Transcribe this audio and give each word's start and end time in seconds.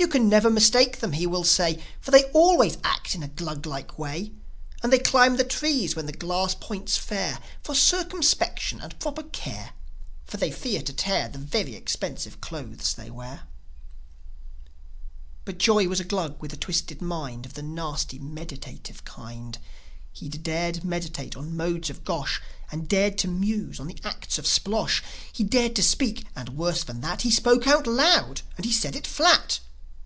"You 0.00 0.06
can 0.06 0.28
never 0.28 0.48
mistake 0.48 1.00
them," 1.00 1.12
he 1.12 1.26
will 1.26 1.42
say; 1.42 1.82
"For 2.00 2.12
they 2.12 2.22
always 2.26 2.78
act 2.84 3.16
in 3.16 3.22
a 3.24 3.28
Gluglike 3.28 3.98
way. 3.98 4.30
And 4.80 4.92
they 4.92 5.00
climb 5.00 5.36
the 5.36 5.42
trees 5.44 5.96
when 5.96 6.06
the 6.06 6.12
glass 6.12 6.54
points 6.54 6.96
fair, 6.96 7.40
With 7.66 7.76
circumspection 7.76 8.80
and 8.80 8.98
proper 9.00 9.24
care, 9.24 9.72
For 10.24 10.36
they 10.36 10.52
fear 10.52 10.82
to 10.82 10.92
tear 10.92 11.28
The 11.28 11.38
very 11.38 11.74
expensive 11.74 12.40
clothes 12.40 12.94
they 12.94 13.10
wear." 13.10 13.48
But 15.44 15.58
Joi 15.58 15.88
was 15.88 15.98
a 15.98 16.04
Glug 16.04 16.40
with 16.40 16.52
a 16.52 16.56
twisted 16.56 17.02
mind 17.02 17.44
Of 17.44 17.54
the 17.54 17.62
nasty, 17.62 18.20
meditative 18.20 19.04
kind. 19.04 19.58
He'd 20.12 20.46
meditate 20.84 21.36
on 21.36 21.46
the 21.48 21.56
modes 21.56 21.90
of 21.90 22.04
Gosh, 22.04 22.40
And 22.70 22.88
dared 22.88 23.18
to 23.18 23.28
muse 23.28 23.80
on 23.80 23.88
the 23.88 23.98
acts 24.04 24.38
of 24.38 24.46
Splosh; 24.46 25.02
He 25.32 25.42
dared 25.42 25.74
to 25.74 25.82
speak, 25.82 26.24
and, 26.36 26.50
worse 26.50 26.84
than 26.84 27.00
that, 27.00 27.22
He 27.22 27.32
spoke 27.32 27.66
out 27.66 27.88
loud, 27.88 28.42
and 28.56 28.64
he 28.64 28.72
said 28.72 28.94
it 28.94 29.06
flat. 29.06 29.58